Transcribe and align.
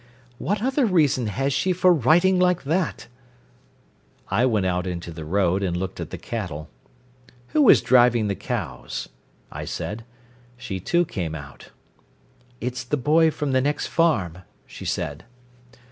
"What 0.39 0.63
other 0.63 0.87
reason 0.87 1.27
has 1.27 1.53
she 1.53 1.73
for 1.73 1.93
writing 1.93 2.39
like 2.39 2.63
that?" 2.63 3.05
I 4.29 4.47
went 4.47 4.65
out 4.65 4.87
into 4.87 5.11
the 5.11 5.23
road 5.25 5.61
and 5.61 5.77
looked 5.77 5.99
at 5.99 6.09
the 6.09 6.17
cattle. 6.17 6.69
"Who 7.49 7.69
is 7.69 7.81
this 7.81 7.87
driving 7.87 8.25
the 8.27 8.33
cows?" 8.33 9.09
I 9.51 9.65
said. 9.65 10.03
She 10.57 10.79
too 10.79 11.05
came 11.05 11.35
out. 11.35 11.69
"It's 12.59 12.83
the 12.83 12.97
boy 12.97 13.29
from 13.29 13.51
the 13.51 13.61
next 13.61 13.85
farm," 13.85 14.39
she 14.65 14.85
said. 14.85 15.23